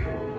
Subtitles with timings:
[0.00, 0.37] you.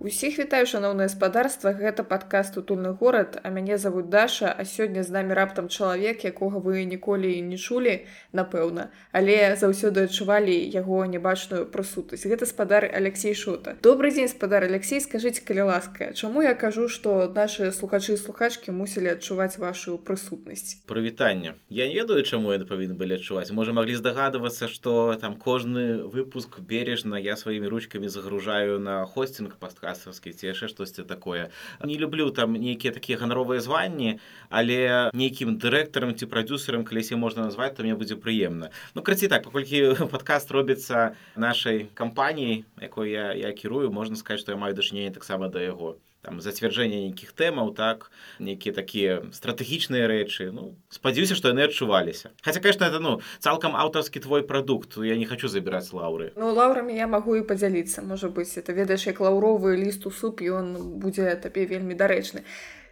[0.00, 1.74] Усіх вітаю шаноўнае спадарства.
[1.76, 6.56] Гэта падкаст утульны горад а мяне завуць Даша а сёння з намі раптам чалавек якога
[6.56, 12.24] вы ніколі не чулі напэўна але заўсёды адчувалі яго нябачную прысутнасць.
[12.24, 13.76] Гэта спадар Алексей шота.
[13.84, 15.04] Добрый дзень спадар Алексей.
[15.04, 20.80] Скажитеце калі ласка чаму я кажу што нашы слухачы і слухачкі мусілі адчуваць вашу прысутнасць?
[20.88, 21.60] Прывітанне.
[21.68, 23.52] Я ведаю чаму это павінны былі адчуваць.
[23.52, 29.89] Можа маглі здагадвацца што там кожны выпуск бережна я сваімі ручкамі загружаю на хостинг пастка
[29.90, 31.50] касаўскі ці яшчэ штосьці такое.
[31.84, 37.74] Не люблю там нейкія такія ганаровыя званні але нейкім дырэктарам ці прадюсерам калясе можна назваць
[37.76, 43.52] то мне будзе прыемна ну краці так паколькі падкаст робіцца нашай кампаніяй якой я я
[43.52, 48.10] кірую можна сказаць што я маю дачыненне таксама да яго там зацвярджэнне нейкіх тэмаў так
[48.38, 50.50] нейкія такія стратэгічныя рэчы.
[50.52, 52.32] Ну спадзяюся што яны адчуваліся.
[52.42, 56.32] Хаця конечно это ну цалкам аўтарскі твой прадукт я не хочу забіраць лаўры.
[56.36, 60.44] Ну лаўрамі я магу і падзяліцца можа быць это ведаеш як лаўровы ліст у суп
[60.44, 62.44] ён будзе табе вельмі дарэчны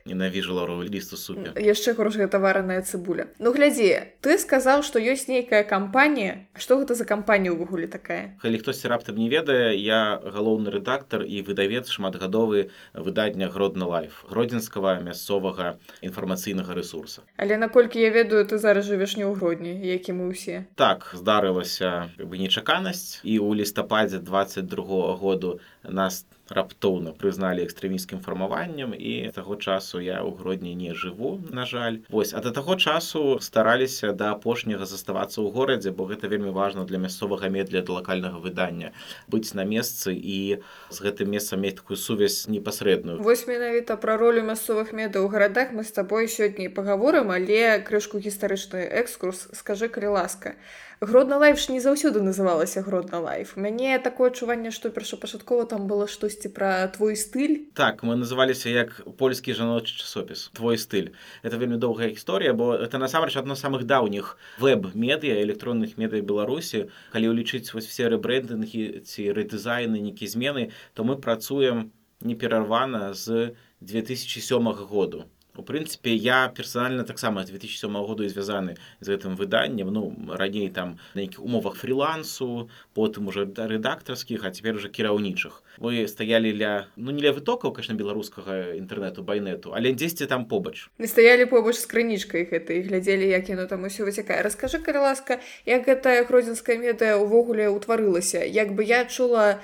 [0.09, 3.91] ненавіжу лаўровы ліст у супе яшчэ горш гэта вараная цыбуля ну глядзі
[4.25, 8.34] ты сказаў што ёсць нейкая кампанія што гэта за кампанія ўвогуле такая?
[8.42, 14.98] Калі хтосьці раптам не ведае я галоўны рэдактар і выдавец шматгадовы выдання гродна лайф гродзенскага
[15.05, 20.33] мясцовага інфармацыйнага ресурса але наколькі я ведаю ты зараз жывеш не ў гродні які мы
[20.33, 20.67] ўсе.
[20.75, 29.28] Так здарылася бы нечаканасць і ў лістападзе 22 году нас раптоўна прызналі экстрэміскім фармаваннем і
[29.36, 32.00] таго часу я ў гродні не жыву на жаль.
[32.08, 36.84] Вось а да таго часу стараліся да апошняга заставацца ў горадзе бо гэта вельмі важна
[36.89, 38.92] для мясцовага медля да лакальнага выдання.
[39.28, 43.20] Быць на месцы і з гэтым месцам мець такую сувязь непасрэдную.
[43.20, 48.19] Вось менавіта пра ролю мясцовых меда ў гарадах мы з табой сёння пагаворым але крышку
[48.19, 50.56] гістарычны экскурс скажы калі ласка
[51.00, 53.56] гродна лайф не заўсёды называлася гродна лайф.
[53.56, 57.70] Мяне такое адчуванне што першапачаткова там было штосьці пра твой стыль.
[57.75, 61.14] Так мы называліся як польскі жаночы часопіс твой стыль.
[61.42, 66.91] Это вельмі доўгая гісторыя бо это насамрэч адно самых даўніх веб-медыя электронных медый беларусі.
[67.12, 74.72] Калі ўлічыць вось все рэбрэндынгі ці рэдызайны нейкі змены то мы працуем неперарвана з 2007
[74.72, 75.25] году
[75.58, 80.98] у прынцыпе я персанальна таксама 2007 году і звязаны з гэтым выданнем ну раней там
[81.14, 86.86] на нейкіх умовах фрилансу потым уже да рэдактарскіх а цяпер уже кіраўнічых вы стаялі ля
[86.96, 91.75] ну не ля вытокаў конечно беларускага інтэрнету байнету але дзесьці там побач не стаялі побач
[91.75, 96.78] з крынічкай гэтай глядзелі як яно там усё выцякае раскажы калі ласка як гэтая гродзенская
[96.78, 99.58] медыя ўвогуле ўтварылася як бы я чула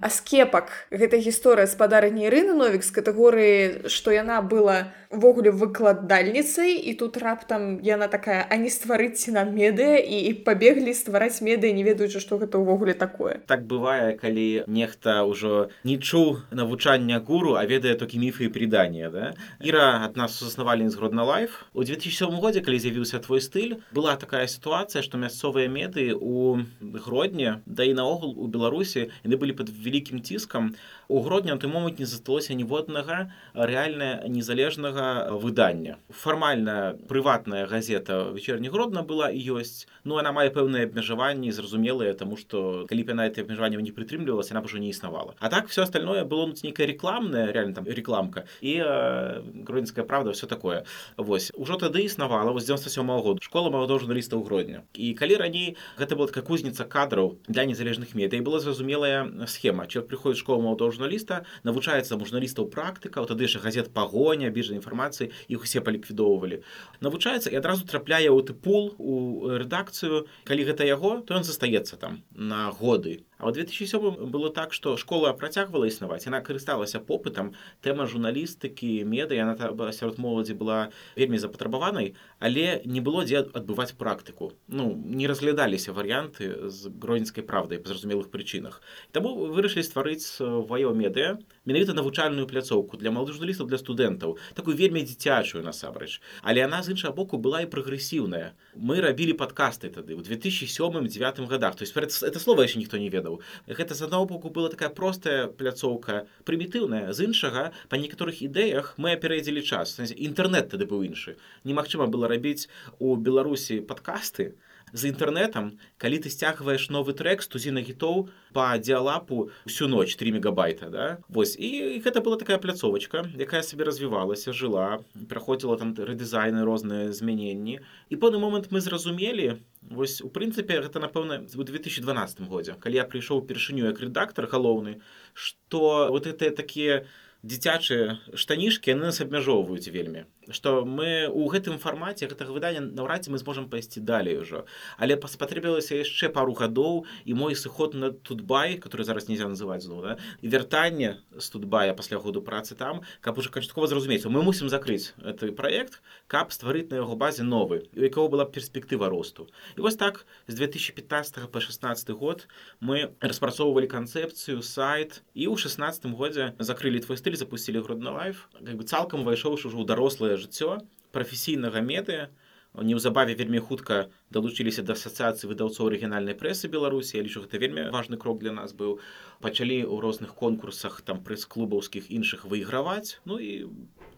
[0.00, 7.18] аскепак гэта гісторыя спадарні Ірыны новік з катэгорыі што яна была увогуле выкладальніцай і тут
[7.20, 12.22] раптам яна такая а не стварыць нам медыя і, і пабеглі ствараць медыя не ведаючы
[12.22, 17.98] што гэта ўвогуле такое так бывае калі нехта ўжо не чуў навучання гуру а ведае
[18.00, 19.24] толькі міфы і прыдання да?
[19.60, 24.16] Іра ад нас заснавалі з гродна лайф у 2007 годзе калі з'явіўся твой стыль была
[24.16, 29.68] такая сітуацыя што мясцовыя меды у гродні да і наогул у беларусі яны былі под
[29.90, 30.74] вялікім ціскам
[31.10, 35.98] у гродні той момант не засталося ніводнага рэальна незалежнага выдання.
[36.08, 42.38] Фармальна прыватная газета вечерні гродна была і ёсць ну она мае пэўныя абмежаванні зразумелыя таму
[42.38, 45.34] што калі б яна это абмежаванне не прытрымлівалася она ўжо не існавала.
[45.40, 50.30] А так все остальное было ну, нейкая рекламная реально там рекламка і э, гродзенская правда
[50.30, 50.84] все такое.
[51.16, 51.50] Вось.
[51.58, 55.76] Ужо тады існавала вось 97 -го году школа маладого журналіста ў гродня і калі раней
[55.98, 60.92] гэта была такая кузніца кадраў для незалежных медый была зразумелая схема человек приходит школу маладого
[60.92, 66.62] журналіста навучаецца журналістаў практыка тады яшчэ газет пагоня біжа інфармацыі іх усе паліквідоўвалі
[67.00, 71.96] навучаецца і адразу трапляе ў ты пул у рэдакцыю калі гэта яго то ён застаецца
[71.96, 76.28] там на годы А ў 2007 было так, што школа працягвала існаваць.
[76.28, 79.56] Яна карысталася попытам тэма журналістыкі, меды, яна
[79.96, 84.52] сярод моладзі была вельмі запатрабаванай, але не было дзе адбываць практыку.
[84.68, 88.84] Ну, не разглядаліся варыянты з гронінскай правдай па зразумелых прычынах.
[89.16, 95.00] Таму вырашылі стварыць ваё медыя, менавіта навучальную пляцоўку для маладых журналістаў для студэнтаў, такую вельмі
[95.00, 96.20] дзіцячую насамрэч.
[96.44, 98.52] Але яна з іншага боку была і прагрэсіўная.
[98.76, 101.80] Мы рабілі падкасты тады ў 2007-2009 годах.
[101.80, 104.90] То есть это слова яшчэ ніхто не ведаў ведаў гэта з аднаго боку была такая
[104.90, 107.12] простая пляцоўка прымітыўная.
[107.12, 109.98] З іншага па некаторых ідэях мы апярэдзілі час.
[110.00, 111.36] Інтэрнет тады быў іншы.
[111.64, 112.68] Немагчыма было рабіць
[112.98, 114.54] у беларусі падкасты
[114.92, 120.90] з інтэрнетам калі ты сцягваеш новы трек тузіна гітоў по дыалапу всю ноч 3 мегабайта
[120.90, 121.18] да?
[121.28, 127.80] Вось і гэта была такая пляцовачка якая сабе развівалася жыла праходзіла там рэдызайны розныя змяненні.
[128.10, 133.04] І пэўны момант мы зразумелі вось у прынцыпе гэта напэўна у 2012 годзе калі я
[133.04, 135.00] прыйшоў першыню як рэдактор галоўны
[135.34, 137.06] что вот это такія
[137.42, 143.34] дзіцячыя штанішкі яны нас абмяжоўваюць вельмі што мы ў гэтым фармаце гэтага выдання наўрад ці
[143.34, 144.64] мы зможам пайсці далей ужо
[144.98, 150.02] але паспатрэбілася яшчэ пару гадоў і мой сыход на тутбай который зараз нельзя называть зноў
[150.02, 150.12] да?
[150.42, 155.52] вяртанне з тутбая пасля году працы там каб уже канчаткова зразумець мы мусім закрыць гэты
[155.52, 160.26] проект каб стварыць на яго базе новы у якого была перспектыва росту і вось так
[160.46, 162.48] з 2015 по 16 год
[162.80, 168.76] мы распрацоўвалі канцэпцыю сайт і ў 16 годзе закрылі твой стыль запусцілі грудна лайф как
[168.76, 170.80] бы цалкам увайшоў ўжо ў дарослае жыццё
[171.12, 172.30] прафесійнага медыя.
[172.74, 178.16] Неўзабаве вельмі хутка далучыліся да асацыяцыі выдаўцоў рэгінальнай прэсы беларусі я лічу гэта вельмі важны
[178.16, 179.02] крок для нас быў
[179.42, 183.66] пачалі ў розных конкурсах там прэс-клубаўскіх іншых выйграваць ну і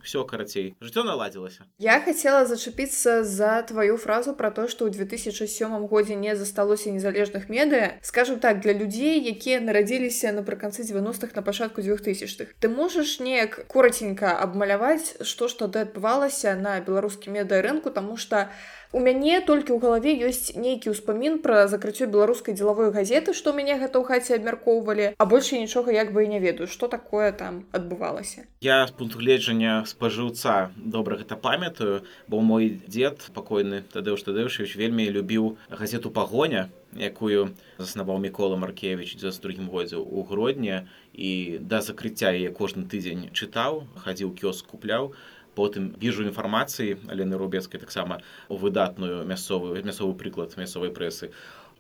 [0.03, 5.87] все карацей жыццё наладзілася я хотела зачапіцца за твою фразу про то что ў 2007
[5.87, 11.81] годзе не засталося незалежных медыа скажем так для людзей якія нарадзіліся напрыканцы 90-х на пачатку
[11.81, 18.17] 2000-х ты можаш неяк коротенька абмаляваць што ж тады адбывалася на беларускім медыа рынку тому
[18.17, 23.33] что у у мяне толькі ў галаве ёсць нейкі ўспамін пра закрыццё беларускай дзелавой газеты
[23.33, 26.93] што мяне гэта ў хаце абмяркоўвалі а больше нічога як бы і не ведаю што
[26.93, 28.45] такое там адбывалася.
[28.61, 35.09] Я з пункту гледжання спажыўца добра гэта памятаю бо мой дзед пакойны тадыш тадыўшович вельмі
[35.09, 40.85] любіў газету пагоня якую заснаваў мікола маркевич за другім годзе у гродні.
[41.13, 45.13] І да закрыцця яе кожны тыдзень чытаў хадзіў кёс купляў
[45.55, 51.33] потым віжу інфармацыі алены рубецкай таксама у выдатную мясцовую мясцовы прыклад мясцовай прэсы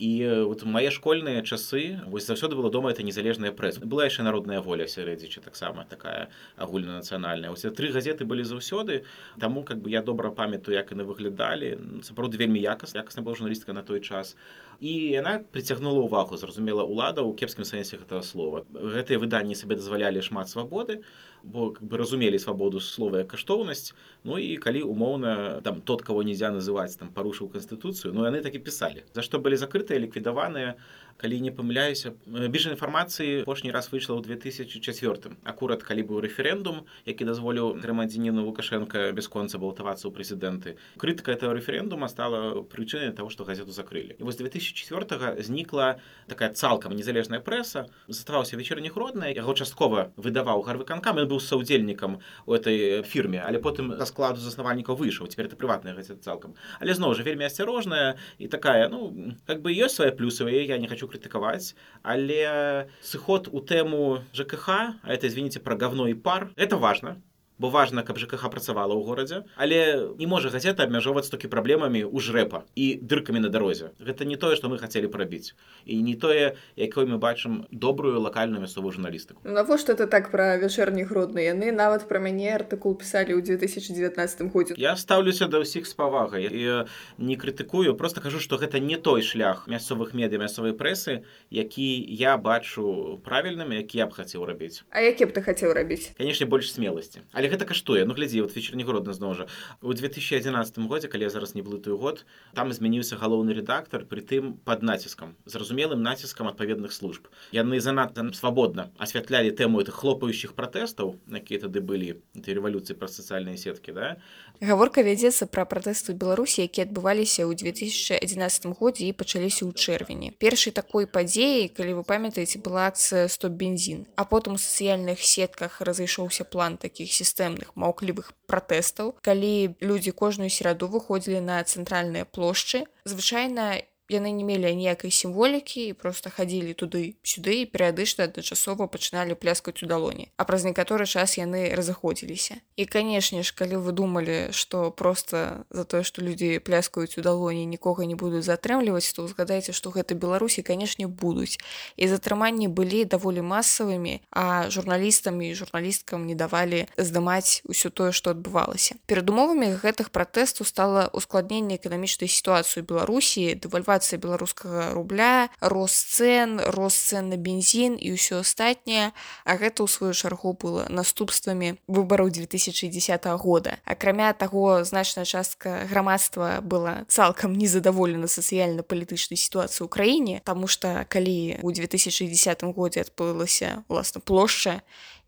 [0.02, 4.60] і вот мае школьныя часы вось заўсёды было дома это незалежная прэс была яшчэ народная
[4.60, 9.04] воля сярэдзіча таксама такая агульнанацыянальная усе тры газеты былі заўсёды
[9.38, 12.02] таму как бы я добра памятаю як яны выглядалі.
[12.02, 14.36] Сапраўды вельмі якас якасна была журналістка на той час
[14.82, 18.66] і яна прыцягнула ўвагу зразумела ўлада ў кепскім сэнсе гэтага слова.
[18.74, 21.06] Гэтыя выданні сабе дазвалялі шмат свабоды
[21.46, 23.94] бо как бы разумелі свабоду слова каштоўнасць.
[24.26, 28.58] Ну і калі умоўна там тот кого нельзя называть там парушыў канстытуцыю но яны так
[28.58, 29.06] і пісалі.
[29.14, 30.74] За што былі закрытыя ліквідаваныя
[31.22, 37.24] калі не памыляюся біж інфармацыі апошні раз выйшла ў 2004 акурат калі быў рэферэндум які
[37.28, 43.70] дазволіў грамадзініну лукашенко бясконца балтавацца ў прэзідэнты крытыка этого рэферэндума стала прычынай того што газету
[43.70, 50.66] закрылі і вось 2004 знікла такая цалкам незалежная прэса заставаўся вечерніх родная яго часткова выдаваў
[50.66, 55.56] гарвыканкам ён быў саўдзельнікам у этой фірме але потым да складу заснавальнікаў выйшаў цяпер это
[55.56, 58.88] прыватная газета цалкам але зноў жа вельмі асцярожная і такая.
[58.88, 64.68] Ну как бы ёсць свае плюсавыя я не хочу крытыкаваць але сыход у тэму жкх
[64.72, 67.20] а это извините пра говно і пар это важно
[67.62, 69.46] бо важна каб жкх працавала ў горадзе.
[69.54, 73.94] Але не можа газета абмяжоўваць толькі праблемамі ў жрэпа і дыркамі на дарозе.
[74.02, 75.54] Гэта не тое што мы хацелі прабіць.
[75.86, 79.38] І не тое якой мы бачым добрую лакальную мясцовую журналістыку.
[79.46, 84.50] Ну, навошта ты так пра вячэрні грудны яны нават пра мяне артыкул пісалі ў 2019
[84.50, 84.74] годзе.
[84.74, 86.50] Я стаўлюся да ўсіх з павагай.
[86.50, 86.90] І
[87.22, 91.22] не крытыкую просто кажу што гэта не той шлях мясцовых медыа мясцовай прэсы
[91.54, 94.82] які я бачу правільным які я б хацеў рабіць.
[94.90, 96.10] А які б ты хацеў рабіць?
[96.18, 97.22] Канешне больш смеласці.
[97.30, 98.04] Але гэта каштуе.
[98.08, 99.46] Ну глядзі вот вечер негродна зноў жа.
[99.84, 102.24] У 2011 годзе калі я зараз не блытую год
[102.56, 107.28] там змяніўся галоўны редактор притым под націскам зразумелым націскам адпаведных служб.
[107.52, 113.60] Яны занадта свабодна асвятлялі тэму этих хлопающих пратэстаў якія тады былі этой рэвалюцыі пра сацыяльныя
[113.60, 114.16] сеткі да
[114.60, 120.34] гаворка вядзецца пра пратэсты беларусі якія адбываліся ў 2011 годзе і пачаліся ў чэрвені.
[120.42, 125.80] Першай такой падзеі калі вы памятаеце была акцыя стоп бензін а потым у сацыяльных сетках
[125.80, 132.84] разышоўся план сістэм сістэмных маўклівых пратэстаў калі людзі кожную сераду выходзілі на цэнтральныя плошчы.
[133.04, 139.34] Звычайна яны не мелі ніякай сімволікі і просто хадзілі туды сюды і перыядычна адначасова пачыналі
[139.34, 144.52] пляскаць у далоні а праз некаторы час яны разыходзіліся і канешне ж калі вы думалі
[144.52, 149.72] что просто за тое что людзі пляскаюць у далоні нікога не будуць затрымліваць то згадайце
[149.72, 151.58] что гэта беларусі канешне будуць
[151.96, 158.36] і затрыманні былі даволі масавымі а журналістам і журналісткам не давалі здымаць усё тое что
[158.36, 166.60] адбывалася перадумовамі гэтых пратэстаў стала ускладненне эканамічнай сітуацыі беларусі дэвальвацыя дэвальвацыя беларускага рубля рост цен
[166.60, 169.12] рост цен на бензін і ўсё астатняе.
[169.44, 172.90] А гэта ў сваю чаргу было наступствамі выбараў 2010
[173.38, 173.78] года.
[173.84, 181.62] Акрамя таго значная частка грамадства была цалкам незадаволена сацыяльна-палітычнай сітуацыі ў краіне Таму што калі
[181.62, 184.82] ў 2010 годзе адбылася уласна плошча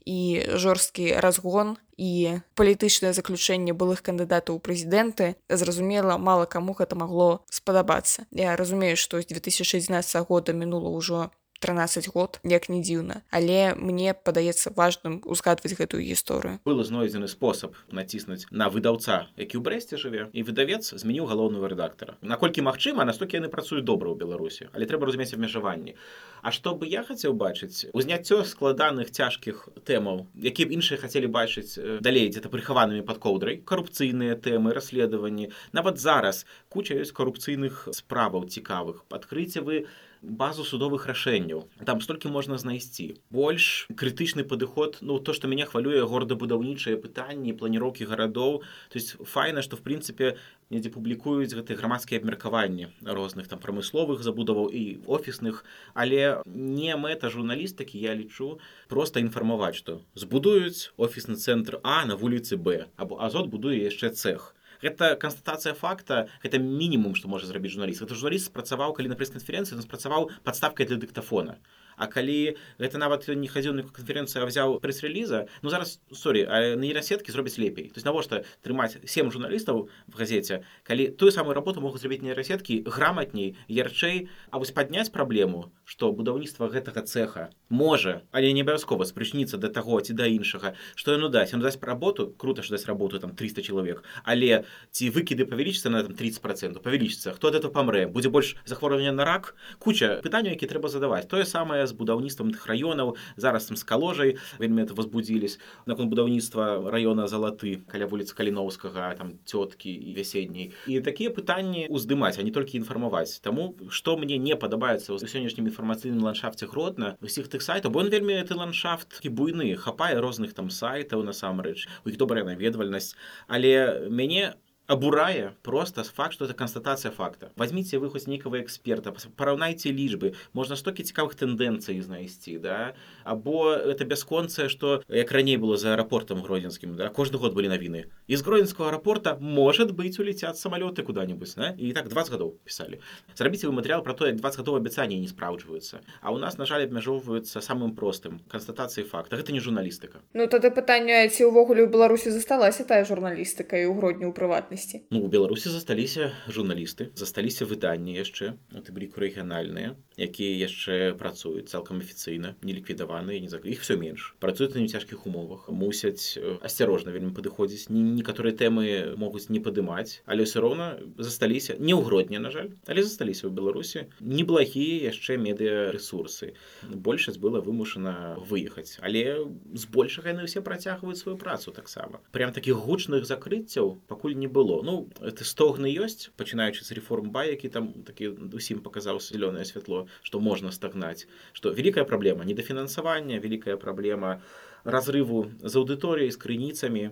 [0.05, 5.37] і жорсткі разгон і палітычнае заключэнне былых кандыдатаў у прэзідэнты.
[5.49, 8.27] Зразумела мала каму гэта магло спадабацца.
[8.31, 11.31] Я разумею што з 2016 года мінула ўжо
[11.65, 16.61] 13 год як не дзіўна але мне падаецца важным узгадваць гэтую гісторыю.
[16.69, 22.21] Было знойдзены спосаб націснуць на выдаўца які ў брэсце жыве і выдавец змяніў галоўную рэдактара.
[22.21, 25.97] Наколькі магчыма настолькі яны працуюць добра ў беларусі але трэба разумець абмежаванні.
[26.45, 27.89] А што бы я хацеў бачыць?
[27.97, 34.37] Узняццё складаных цяжкіх тэмаў які б іншыя хацелі бачыць далей дзе-то прыхаванымі пад коўдрай карупцыйныя
[34.37, 35.49] тэмы расследаванні.
[35.73, 39.09] Нават зараз куча ёсць карупцыйных справаў цікавых.
[39.09, 39.89] Падкрыце вы
[40.25, 41.69] базу судовых рашэнняў.
[41.85, 43.21] Там столькі можна знайсці.
[43.31, 48.65] Больш крытычны падыход ну то что мяне хвалюе горадабудаўнічыя пытанні планіроўкі гарадоў.
[48.89, 50.37] То есть файна что в прынцыпе
[50.71, 55.65] недзе публікуюць гэтыя грамадскія абмеркаванні розных там прамысловых забудаваў і офісных.
[55.95, 62.57] Але не мэта журналістыкі я лічу просто інфармаваць што збудуюць офісны цэнтр а на вуліцы
[62.57, 68.05] б або азот будуе яшчэ цех гэта канстатацыя факта гэта мінімум што можа зрабіць журналіст
[68.05, 71.57] это журналіст спрацаваў калі на прэс-канферэнцыі спрацаваў падставкай для дыктафона
[71.97, 76.47] А калі гэта нават не хадзіў на канферэнцыю взяў прэс-реліза ну зараз сорі
[76.79, 77.89] нейрасеткі зробіць лепей.
[77.91, 82.85] То есть навошта трымаць сем журналістаў в газеце калі тую самую работу могуць зрабіць нейрасеткі
[82.87, 89.59] граматней ярчэй А вось падняць праблему што будаўніцтва гэтага цеха можа але не абавязкова спрычніцца
[89.59, 91.55] да таго ці да іншага што яно дасць.
[91.55, 96.03] Ён дасць работу круто ж дасць работу там 300 чалавек але ці выкіды павялічыцца на
[96.03, 98.07] там 30 процентов павялічыцца хто это памрэ?
[98.07, 99.55] Будзе больш захворвання на рак?
[99.79, 101.29] Куча пытанняў які трэба задаваць.
[101.29, 104.37] Тое самае з будаўніцтвам тых раёнаў зараз там з каложай.
[104.59, 111.01] Вельмі это возбудзілись наконт будаўніцтва района залаты каля вуліц каліноўскага там цёткі і вяседняй і
[111.01, 113.41] такія пытанні уздымаць а не толькі інфармаваць.
[113.41, 118.09] Таму што мне не падабаецца ў сённяшнім інфармацыйным ландшафце гродна усіх тых сайтаў бо он
[118.09, 121.87] вельмі гэты ландшафт і буйны хапае розных там сайтаў насамрэч.
[122.05, 123.17] У іх добрая наведвальнасць.
[123.49, 124.55] Але мяне
[124.87, 127.51] абурае просто факт что это констатация факта.
[127.57, 132.95] Возьмите вы хоть некого эксперта параўнайте лічбы можна столькі цікавых тэндэнцый знайсці да?
[133.25, 137.09] Або это бясконцае что як раней было за аэропортом гродзенскім да?
[137.09, 141.75] Кожны год былі навіны из гродзенского аэропорта может быть улетят самолеты куда-нибудь да?
[141.79, 143.01] і так 20 гадоў писали.
[143.35, 146.67] Зрабіце вы матэрыял про то як 20 гадоў абяцанні не спраўджваюцца а у нас на
[146.67, 149.37] жаль абмяжоўваюцца самым простым констатацыі факта.
[149.37, 153.97] Гэта не журналістыка Ну тады пытанне ці ўвогуле ў беларусі засталася тая журналістыка і ў
[153.97, 159.23] грудню ў прыватнасці прыватнасці ну у беларусі засталіся журналісты засталіся выданні яшчэ у тым ліку
[159.23, 164.35] рэгіянальныя якія яшчэ працуюць цалкам афіцыйна не ліквідаваныя не за іх все менш.
[164.41, 167.91] Працуюць на нецяжкіх умовах мусяць асцярожна вельмі падыходзіць.
[167.91, 172.75] Не некаторыя тэмы могуць не падымаць але все роўна засталіся не ў гродні на жаль
[172.87, 180.51] але засталіся ў беларусі неблагія яшчэ медыа ресурсы большасць была вымушана выехаць але збольшага яны
[180.51, 182.21] ўсе працягваюць сваю працу таксама.
[182.31, 187.51] Прям такіх гучных закрыццяў пакуль не было ну это стогны ёсць пачынаючы з реформ бай
[187.51, 193.77] які там такі усім паказаў зялёное святло что можно стагнаць что великая праблема недофінансавання великая
[193.77, 194.41] праблема
[194.85, 197.05] разрыву з аўдыторыяй з крыніцамі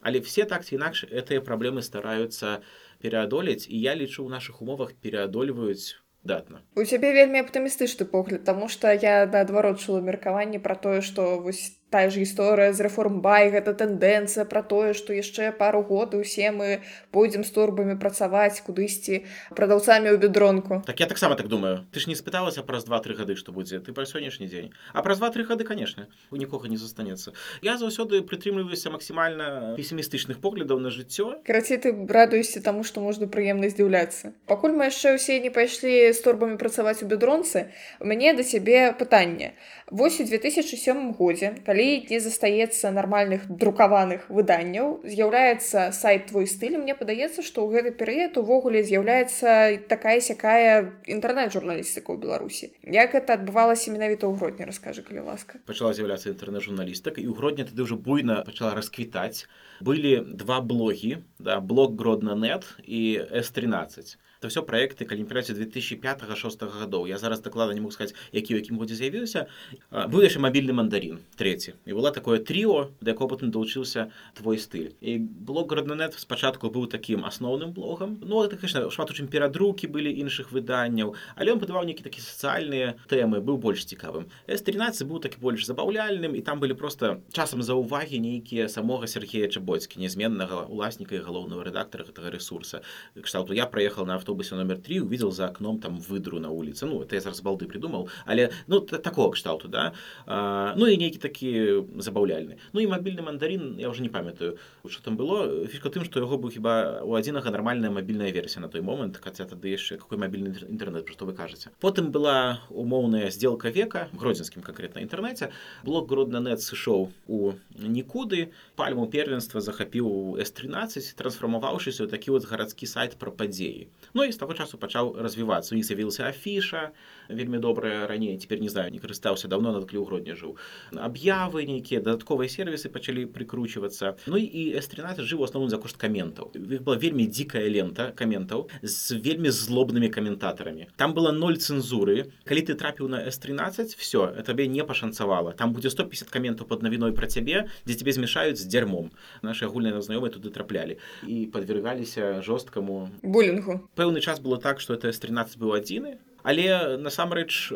[0.00, 2.60] але все так ці інакш гэтыя праблемы стараюцца
[3.00, 8.68] пераадолець і я лічу ў наших умовах пераадольваюць датна у цябе вельмі аптымістычны погляд тому
[8.68, 13.74] что я наадварот чула меркаванне про тое что вось тая ж гісторыя з рэформбай гэта
[13.74, 16.80] тэндэнцыя пра тое што яшчэ пару год і усе мы
[17.10, 21.86] пойдзем з турбамі працаваць кудысьці прадаўцамі ў бедронку так я таксама так думаю.
[21.92, 23.80] Ты ж не спыталася праз два-тры гады што будзе.
[23.80, 24.72] Ты па сённяшні дзень.
[24.92, 27.32] А праз два-тры гады канешне у нікога не застанецца.
[27.62, 31.42] Я заўсёды прытрымліваюся максімальна песімістычных поглядаў на жыццё.
[31.44, 34.32] Карацей ты радуешся таму што можна прыемна здзіўляцца.
[34.46, 37.70] Пакуль мы яшчэ ўсе не пайшлі з турбамі працаваць у бедронцы
[38.00, 39.54] у мяне да цябе пытанне
[39.90, 46.78] Вось у 2007 годзе, калі не застаецца нармальных друкаваных выданняў, з'яўляецца сайт твой стыль.
[46.78, 52.70] Мне падаецца, што ў гэты перыяд увогуле з'яўляецца такая сякая інтэрнэт-журналістыка ў Беларусі.
[52.86, 55.58] Як гэта адбывалася менавіта ў грудні, раскажы, калі ласка.
[55.66, 59.50] Пачала з'яўляцца інтэрнэт-журналістак і ў грудні тады ўжо буйна пачала расквітаць.
[59.82, 67.06] Былі два блогі, да, блог Гродна.нет і S13 то все проекты калі праце 2005-6 гадоў
[67.06, 69.46] я зараз даклада не мог сказаць які якім годзе з'явіўся
[69.92, 74.96] быў яшчэ мабільны мандарин трэці і была такое тріо да якога потым далучыўся твой стыль
[75.00, 79.86] і блог раднанет спачатку быў такім асноўным блогам Ну это конечно шмат у чым перадрукі
[79.92, 85.20] былі іншых выданняў але ён падаваў нейкі такі сацыяльныя тэмы быў больш цікавым с13 быў
[85.20, 90.64] такі больш забаўляльным і там былі просто часам за ўвагі нейкія самога Сергея Чабоцькі нязменнага
[90.64, 92.80] уласніка і галоўнага рэдактара гэтага ресурса
[93.20, 96.86] кшталту я праехал на авто автобусе номер 3 увидел за окном там выдру на улице.
[96.86, 98.08] Ну это я зараз балды придумал.
[98.26, 99.92] Але ну такого кшталту да.
[100.26, 104.58] А, ну і нейкі такі забаўляльны ну і мабільны мандарин я уже не памятаю
[104.88, 105.66] что там было.
[105.66, 109.44] Фішка тым что яго быў хіба у адзінага нармальная мабільная версія на той момант хаця
[109.44, 114.62] тады яшчэ какой мабільны інтэрнет про што вы кажаце потым была умоўная сделка века гродзенскім
[114.62, 115.50] конкретна інтэрнэце
[115.82, 123.18] блок груднанет сышоў у нікуды пальму первенства захапіў с13 трансфармаваўшыся ў такі вот гарадскі сайт
[123.18, 126.90] пра падзеі ну і з таго часу пачаў развівацца у іх з'явілася афіша
[127.28, 130.56] вельмі добрая раней теперь не знаю не карыстаўся давно над клю грудня жыў
[130.94, 136.82] аб'явы нейкія дадатковыя сервісы пачалі прикручивацца ну і s13 жыў основным за кошт каментаў іх
[136.82, 142.74] была вельмі дзікая лента каментаў з вельмі злобнымі каментатарамі там была ноль цэнзуры калі ты
[142.74, 147.68] трапіў на s13 все табе не пашанцавала там будзе 150 каментаў под навіной пра цябе
[147.86, 149.10] дзе тебе змяшаюць з дзярмом
[149.42, 153.80] наши агульныя знаёмыя туды траплялі і подвергаліся жорсткаму булінгу
[154.10, 157.72] пэўны час было так что это s13 быў адзіны але насамрэч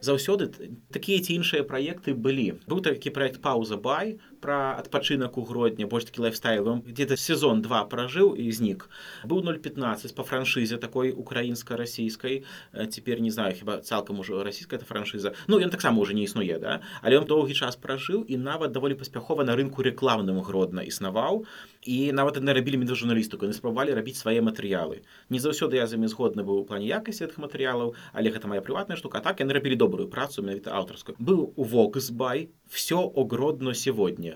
[0.00, 0.48] заўсёды
[0.90, 2.58] такія ці іншыя праекты былі.
[2.66, 7.82] Быў такі проект пауза бай про адпачынак у гродня больш такі лайфстайлом где-то сезон два
[7.82, 8.86] пражыў і знік
[9.26, 15.58] быў 015 по франшызе такой украінска-расійскай цяпер не знаю хіба цалкам ужо расійская франшыза ну
[15.58, 16.78] ён таксама уже не існуе да?
[17.02, 21.42] Але он доўгі час пражыў і нават даволі паспяхова на рынку рэкламным гродна існаваў.
[21.82, 25.02] І нават не рабілі меда журналістыку не спрабавалі рабіць свае матэрыялы.
[25.30, 29.20] Не заўсёды я замі згодны быў плане якасці гэтых матэрыялаў але гэта моя прыватная штука.
[29.20, 31.16] Так яны рабілі добрую працу менавіта аўтарскую.
[31.18, 32.50] Быў у воксбай.
[32.66, 34.35] Все огродно сегодня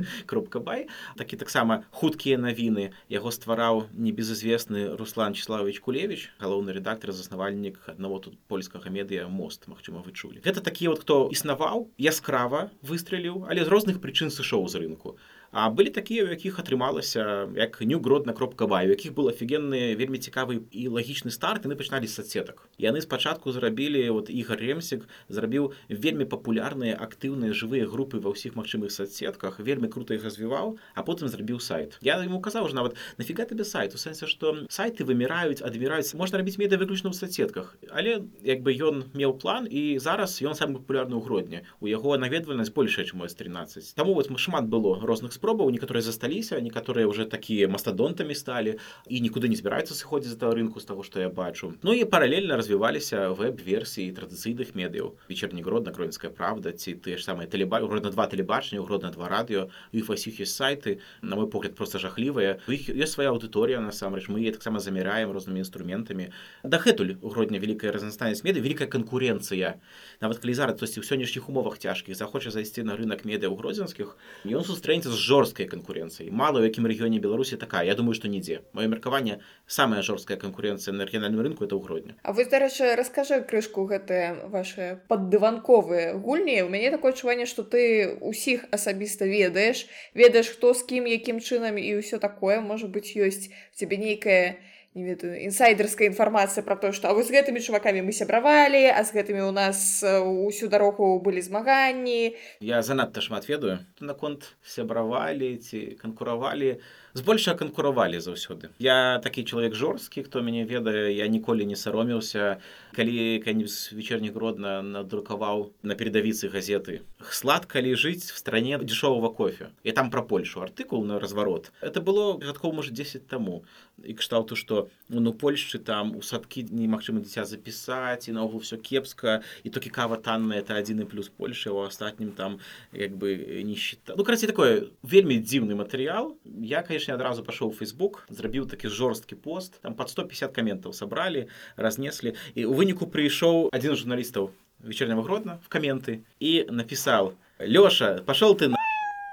[0.60, 0.88] бай.
[1.16, 2.90] Такі таксама хуткія навіны.
[3.08, 10.02] Яго ствараў небезызвестны руслан числавович кулевич галоўны рэдактор заснавальнік аднаго тут польскага медыа мост Мачыма
[10.04, 10.40] вы чулі.
[10.44, 15.16] Гэта такі вот хто існаваў яскрава выстреліў але з розных прычын сышоў з рынку
[15.54, 20.18] А былі такія, у якіх атрымалася як нюгродна кропка бай, у якіх был афігенны вельмі
[20.18, 22.66] цікавы і лагічны старт яны пачыналі з садсетак.
[22.74, 28.90] Яны спачатку зрабілі вот ігор ремсік зрабіў вельмі папулярныя актыўныя жывыя групы ва ўсіх магчымых
[28.90, 32.02] садсетках вельмі круто іх развіваў, а потым зрабіў сайт.
[32.02, 36.42] Я ему казаў ж нават нафіга табе сайт у сэнсе што сайты выміраюць адміраюць можна
[36.42, 37.78] рабіць меда выключна ў садсетках.
[37.94, 42.18] Але як бы ён меў план і зараз ён самы папулярны ў гродні у яго
[42.18, 47.04] наведвальнасць большая чым с 13 Таму вот шмат было розных спроб спробаў некаторыя засталіся некаторыя
[47.04, 48.80] уже такія мастадонтамі сталі
[49.12, 51.74] і нікуды не збіраюцца сыходзіць з этого рынку з таго што я бачу.
[51.84, 57.44] Ну і паралельна развіваліся веб-версіі традыцыйных медыяў вечерні гродна кроінская правда ці ты ж самыя
[57.44, 61.04] тэлеба гродна два тэлебачання гродна два радыё іх васіх ёсць сайты.
[61.20, 66.32] На мой погляд просто жахлівыя іх ёсць свая аўдыторыя насамрэч мы таксама замяраем рознымі інструментамі
[66.64, 69.76] дагэтуль гродня вялікая разнастайнасць меды вялікая канкурэнцыя
[70.24, 74.16] нават калі зараз тосьці ў сённяшніх умовах цяжкіх захоча зайсці на рынок медыа ў гродзенскіх
[74.48, 77.82] ён сустрэнецца з жорсткай канкурэнцыі мала у якім рэгіёне беларусі такая.
[77.82, 78.62] Я думаю што нідзе.
[78.70, 83.42] Маё меркаванне самая жорсткая канкурэнцыя на рэгіянальным рынку это ў гродня А вы дарэчы раскажы
[83.42, 86.62] крышку гэтыя ваши паддыванковыя гульні.
[86.62, 89.86] У мяне такое адчуванне што ты усіх асабіста ведаеш.
[90.14, 92.62] Ведаеш хто з кім якім чынам і ўсё такое.
[92.62, 97.34] Можа быць ёсць цябе нейкая не ведаю інсайдерская інфармацыя пра тое што а вось з
[97.34, 103.18] гэтымі чувакамі мы сябравалі а з гэтымі у нас ўсю дарогу былі змаганні я занадта
[103.18, 106.78] шмат ведаю наконт сябравалі ці канкуравалі
[107.14, 108.74] збольшага канкуравалі заўсёды.
[108.82, 112.58] Я такі чалавек жорсткі хто мяне ведае я ніколі не саромеўся.
[112.94, 119.70] Калі канец вечерні гродна надрукаваў на передавіцы газеты сладка ли жыць в стране дешевого кофе
[119.84, 121.72] я там пра польшу артыкул на разварот.
[121.80, 123.64] Это было гадкоў можа 10 таму.
[124.02, 129.42] І кшталту што ну польшчы там у садкі немагчыма дзіця запісаць і наогул все кепска
[129.62, 132.58] і толькі кава танная это адзіны плюс польши у астатнім там
[132.92, 136.34] як бы не счита ну краці такое вельмі дзіўны матэрыял.
[136.44, 142.32] Я конечно адразу пашоў фейсбук зрабіў такі жорсткі пост там под 150 каментаў сабралі разнеслі
[142.54, 148.54] і у выніку прыйшоў адзін з журналістаў вечерняго гродна в каменты і напісаў лёша пошел
[148.56, 148.83] ты на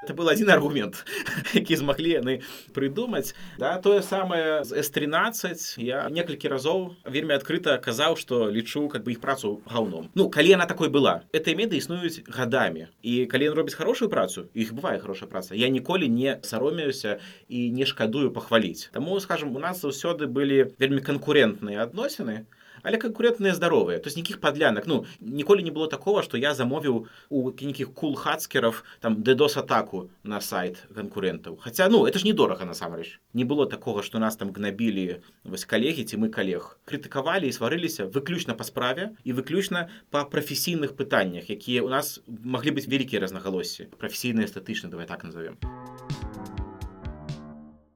[0.04, 1.06] это был один аргумент
[1.54, 2.34] які змаглі яны
[2.74, 9.04] прыдумаць да тое самае з с13 я некалькі разоў вельмі адкрыта казаў што лічу как
[9.06, 13.54] бы іх працу гаўном ну калі яна такой была этой меды існуюць гадамі і калі
[13.54, 15.56] ён робіць хорошую працу іх бывае хорошая праца.
[15.56, 21.02] Я ніколі не саромеюся і не шкадую пахваліць таму скажем у нас заўсёды былі вельмі
[21.02, 22.46] канкурентныя адносіны
[22.84, 27.08] але канкурентныя здаровыя то есть нейкіх падлянак ну ніколі не было такого что я замовіў
[27.30, 33.20] у нейкіх кулхацкеров там дэдос атаку на сайт канкурентаў хотя ну это ж недорага насамрэч
[33.34, 38.08] не было такого что нас там гнабілі вось калегі ці мы калег крытыкавалі і сварыліся
[38.08, 43.90] выключна па справе і выключна па прафесійных пытаннях якія у нас маглі быць вялікія разнагалоссі
[43.98, 45.58] прафесійна эстэтычна давай так назовем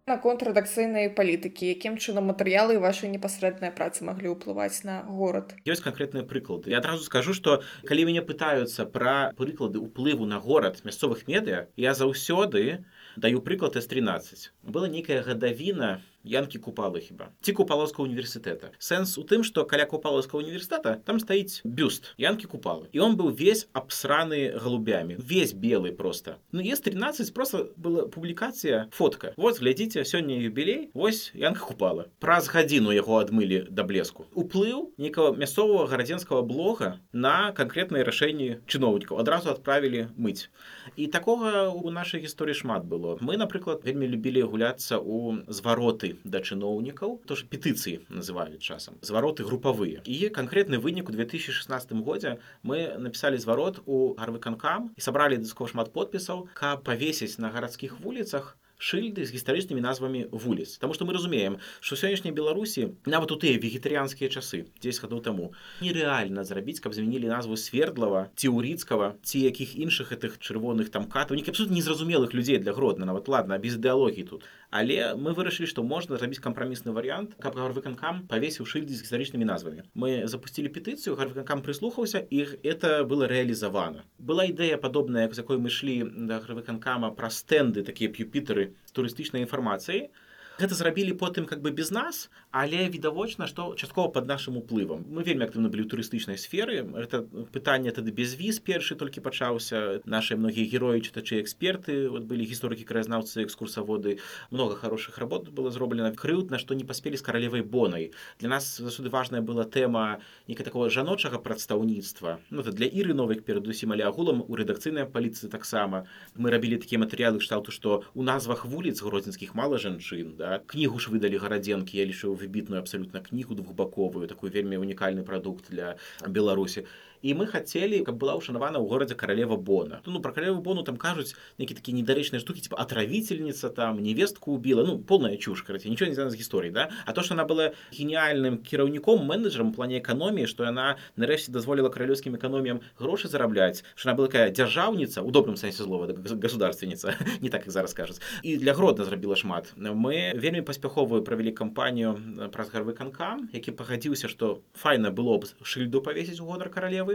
[0.05, 5.57] наконт рэдакцыйнай палітыкі якім чынам матэрыялы вашай непасрэднай працы маглі ўплываць на горад?
[5.65, 6.69] Ёсць канкрэтныя прыклады.
[6.69, 11.97] Я адразу скажу што калі мяне пытаюцца пра прыклады ўплыву на горад мясцовых медыа я
[11.97, 12.85] заўсёды
[13.17, 17.29] даю прыклад с13 была нейкая гадавіна янкі купалы хіба.
[17.41, 22.89] Ці купалаўска універсітэта сэнс у тым што каля купалаўска універсітэта там стаіць бюст янкі купалы
[22.91, 26.37] і он быў весь абсраны галубямі весь белы просто.
[26.51, 29.33] Ну есть 13 просто была публікацыя фотка.
[29.37, 30.89] Вот глядзіце сёння юбілей.
[30.93, 32.07] Вось янка купала.
[32.19, 34.25] Праз гадзіну яго адмылі да блеску.
[34.33, 40.49] Уплыў некага мясцовага гарадзенскага блога на канкрэтныя рашэнні чыноўнікаў адразу адправілі мыць
[40.95, 46.39] і такога у нашай гісторыі шмат было мы напрыклад вельмі любілі гуляцца у звароты да
[46.39, 47.21] чыноўнікаў.
[47.25, 48.95] То ж петыцыі называюць часам.
[49.01, 50.01] Звароты групавыя.
[50.05, 52.37] І канкрэтны вынік у 2016 годзе.
[52.63, 58.55] Мы напісалі зварот у гарвыканкам і сабралі дыско шмат подпісаў каб павесіць на гарадскіх вуліцах
[58.77, 60.77] шыльды з гістарычнымі назвамі вуліц.
[60.77, 65.45] Таму што мы разумеем што сённяшняй беларусі нават у тыя вегетарыянскія часы 10 гадоў таму
[65.79, 71.39] нерэальна зрабіць каб змянілі назву свердлава ці ўрыцкага ці якіх іншых гэтых чырвоных там катаў
[71.39, 73.05] абсолютно незразумелых людзей для гродна.
[73.05, 74.43] Нават ладно без ідэалогіі тут
[74.75, 79.87] але мы вырашылі што можна зрабіць кампрамісны варыянт каб гарвыканкам павесіў шыльдзе з гістарычнымі назвамі.
[79.95, 84.03] Мы запусцілі петыцыю гарвыканкам прыслухаўся іх это было рэалізавана.
[84.19, 90.11] Была ідэя падобная з якой мы шлі да гарвыканкама пра стэнды такія п'юпітары турыстычнай інфармацыі.
[90.59, 95.27] Гэта зрабілі потым как бы без нас але відавочна што часткова под нашим уплывам мы
[95.27, 96.87] вельмі актыўна былі ў турыстычнай сферы.
[96.95, 99.99] Это пытанне тады без віз першы толькі пачаўся.
[100.07, 104.23] Наши многія героі чытачы эксперты вот былі гісторыкі краязнаўцы экскурсаводы.
[104.55, 106.15] Много хороших работ было зроблена.
[106.15, 108.15] Крыўдна што не паспелі з каралевай бонай.
[108.39, 112.39] Для нас засуды важная была тэма нека такого жаночага прадстаўніцтва.
[112.55, 116.07] Ну это для іры новых перадусім але агулам у рэдакцыйнай паліцыі таксама.
[116.39, 120.63] Мы рабілі такія матэрыялы шталту што у назвах вуліц гродзенскіх мала жанчын да.
[120.63, 125.95] Кнігу ж выдалі гарадзенкі я лічу выбітную абсалютна кнігу двухбаковую такую вельмі унікальны прадукт для
[126.29, 126.85] беларусі
[127.25, 130.05] і мы хацелі каб была ўшанавана ў горадзе каралева бона.
[130.05, 134.85] Ну про каралеву бону там кажуць які такі недарэчныя штукі типа отравительница там невестку убила.
[134.85, 136.93] Ну полная чушь караце ничего не з гісторыі да?
[137.05, 142.37] А то что она была гениальным кіраўніком менеджером плане эканоміі что яна нарэшце дазволила каралёўскім
[142.37, 147.65] эканоміям грошы зарабляць что она была такая дзяржаўніца у добрым сэнсе слова государственница не так
[147.65, 149.73] як зараз кажуць і для гродна зрабіла шмат.
[149.77, 152.13] Мы вельмі паспяховую правялі кампанію
[152.53, 157.14] праз гарвы канкам які пагадзіўся что файна было б шыльду павесіць у годар каралевы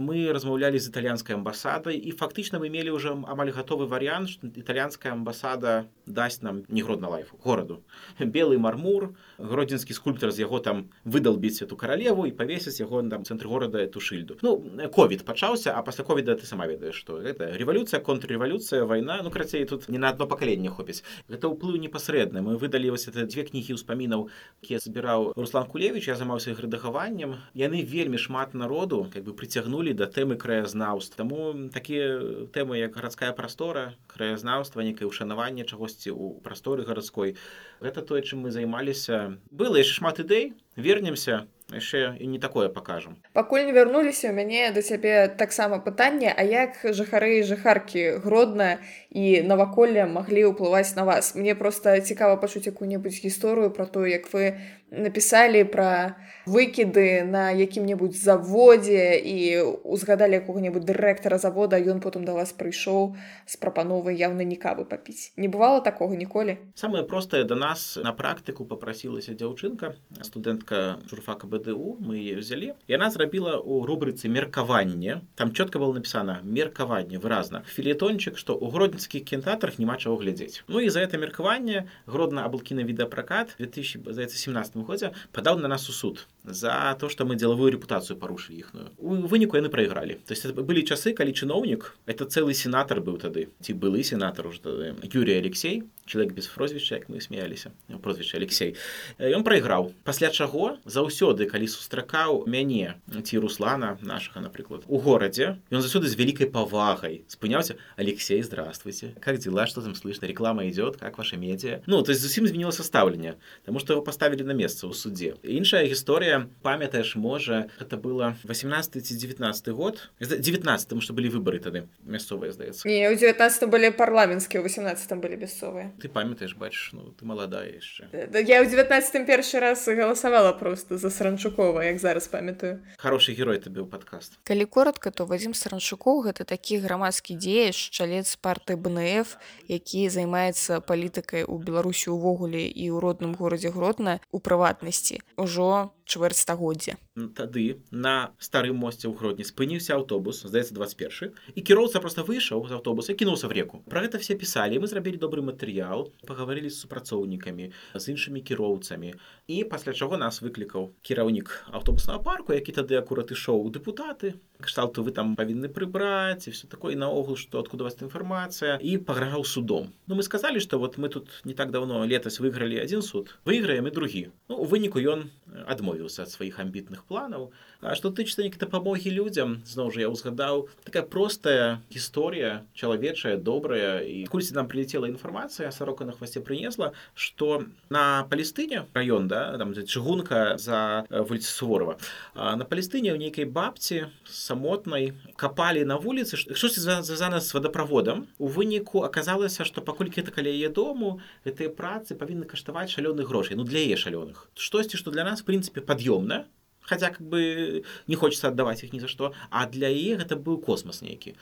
[0.00, 5.84] мы размаўлялі з італьянскай амбасадай і фактычна мы мелі ўжо амаль гатовы варыянт італьянская амбасада
[6.08, 7.84] дасць нам негродна лайф гораду.
[8.18, 13.46] Белы мармур гродзенскі скульптар з яго там выдалбіць эту каралеву і павесіць яго там цэнтр
[13.46, 14.40] горада эту шыльду.
[14.42, 19.30] Ну ковід пачаўся а пасля ковіда ты сама ведаеш што гэта рэвалюцыя контррэвалюцыя вайна ну
[19.30, 21.04] крацей тут не на одно пакаленне хопіць.
[21.28, 22.40] Гэта ўплыў непасрэдны.
[22.40, 24.32] Мы выдалі вось это дзве кнігі ўспамінаў
[24.64, 27.36] якія збіраў руслан кулевич я займаўся іх рэдагаваннем.
[27.52, 31.16] Яны вельмі шмат народу как бы прыцягнули падыходзілі да тэмы краязнаўства.
[31.16, 37.36] Таму такія тэмы як гарадская прастора краязнаўства некае ўшанаванне чагосьці ў прасторы гарадской.
[37.80, 39.38] Гэта тое чым мы займаліся.
[39.50, 43.16] Было яшчэ шмат ідэй вернемся яшчэ і не такое пакажам.
[43.32, 49.42] Пакуль не вярнуліся у мяне да цябе таксама пытанне а як жыхары жыхаркі гродна і
[49.46, 51.34] наваколля маглі ўплываць на вас?
[51.34, 54.58] Мне просто цікава пачуць якую-небудзь гісторыю про то як вы
[54.90, 62.52] напісалі пра выкіды на якім-небудзь заводзе і узгадалі якога-небудзь дырэктара завода ён потым да вас
[62.52, 63.14] прыйшоў
[63.46, 65.32] з прапановай яўна не кавы папіць.
[65.36, 66.58] Не бывало такога ніколі?
[66.74, 73.62] Самае простае да нас на практыку попрасілася дзяўчынка студэнтка журфака бДУ мы взялі яна зрабіла
[73.62, 75.22] у рубрыцы меркаванне.
[75.36, 77.62] Там чётка было напісана меркаванне выразна.
[77.68, 80.64] Філетончык што ў гродніцкіх кінтатрах няма чаго глядзець.
[80.66, 86.26] Ну і за это меркаванне гродна аблкіна відэапракат 2017 годзе падаў на нас у суд
[86.44, 90.82] за то что мы дзелавую рэпутацыю парушылі іхную у выніку яны прайгралі то есть былі
[90.82, 95.84] часы калі чыноўнік это цэлы сенатор быў тады ці былы сенатор уже тады Юрий Алексей
[96.06, 97.70] человек без прозвішча як мы смяяліся
[98.02, 98.76] прозвішча Алексей.
[99.18, 105.80] Ён прайграў пасля чаго заўсёды калі сустракаў мяне ці руслана нашага напрыклад у горадзе ён
[105.84, 107.76] заўсёды з вялікай павагай спыняўся.
[107.96, 109.14] Алексей здравствуйте.
[109.20, 109.66] Как дела?
[109.66, 110.26] Что там слышно?
[110.26, 110.96] Реклама идет?
[110.96, 111.82] Как ваша медиа?
[111.86, 115.36] Ну то есть зусім змянілася стаўленне тому что его поставілі на месца ў суде.
[115.42, 116.29] Іншая гісторыя
[116.62, 120.10] памятаеш можа это было 18 ці 19 год.
[120.20, 125.36] 19 тому что былі выборы тады мясцовыя здаецца не у 19 былі парламенцкія 18 былі
[125.36, 130.98] мясцовыя ты памятаеш бачыш ну ты маладая яшчэ я ў 19 першы раз галасавала просто
[130.98, 132.82] за саранчукова як зараз памятаю.
[132.98, 138.36] Хороший герой ты быў падкаст калі коротко то вадзім саранчукоў гэта такі грамадскі дзеяч чалец
[138.36, 139.36] парты бнф
[139.68, 146.19] які займаецца палітыкай у беларусі увогуле і ў родным горадзе гродна у прыватнасці ўжо чвэрць
[146.36, 152.68] стагоддзя тады на старым мосце ў гродні спыніўся аўтобус здаецца 21 і кіроўца просто выйшаў
[152.68, 153.82] з аўтобуса кінуўся в реку.
[153.88, 159.14] Про гэта все пісалі мы зрабілі добры матэрыял пагаварылі з супрацоўнікамі з іншымі кіроўцамі.
[159.48, 164.36] І пасля чаго нас выклікаў кіраўнік аўтобуснага парку які тады акурат ішоў у дэпутаты.
[164.60, 168.78] Кшталту вы там павінны прыбраць і все такое наогул что откуда вас інфармацыя.
[168.80, 169.92] І пагражаў судом.
[170.06, 173.88] Ну мы сказали что вот мы тут не так давно летась выйгралі один суд выйграем
[173.88, 174.28] і другі.
[174.48, 175.30] Ну, у выніку ён
[175.66, 177.50] адмовіў адмовіўся ад сваіх амбітных планаў.
[177.80, 184.04] А што тычыцца нейкі дапамогі людзям зноў жа я ўзгадаў такая простая гісторыя чалавечая добрая
[184.04, 189.72] і кульці нам прилетела інфармацыя сарока на хвасце прынесла што на палестыне раён да там
[189.72, 191.96] чыгунка за вуліцы суворова
[192.34, 199.08] на палестыне ў нейкай бабці самотнай капалі на вуліцы штосьці звязана з вадаправодам у выніку
[199.08, 203.80] аказалася што паколькі это каля яе дому гэтыя працы павінны каштаваць шалёных грошай ну для
[203.80, 204.52] яе шалёных.
[204.52, 206.46] Штосьці што для нас в прынцыпе подъемна
[206.90, 209.32] хотя как бы не хочется отдавать их ни за что.
[209.50, 211.34] А для яе это был космос нейкі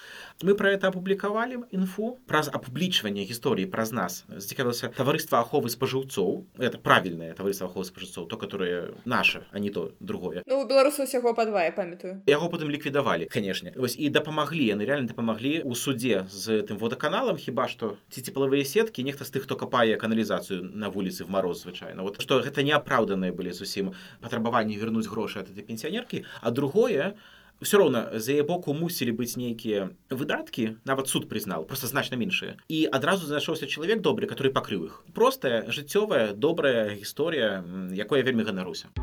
[0.42, 6.78] мы про это опублікавалі інфу праз апублічванне гісторыі праз нас зацікавілася таварыства аховы спажыўцоў это
[6.78, 10.42] правильное таварыства аховы спажыцоў то которое наше а не то другое.
[10.46, 12.22] Ну, беларусу усяго па два я памятаю.
[12.26, 17.36] Яго потым ліквідавалі канешне вось і дапамаглі яны реально дапамаглі у суде з тым водоканалам
[17.36, 21.64] хіба што ці цеплавыя сеткі нехта з тых хто капае каналізацыю на вуліцы в мороз
[21.64, 27.14] звычайна вот что гэта неапраўданыя былі зусім патрабаванні вернуць грошы ад этой пенсіянеркі а другое
[27.60, 32.54] все роўна за яе боку мусілі быць нейкія выдаткі нават суд прызнаў просто значна меншыя
[32.70, 38.46] і адразу знайшоўся чалавек добры который пакрыў іх простая жыццёвая добрая гісторыя якой я вельмі
[38.46, 38.94] ганаруся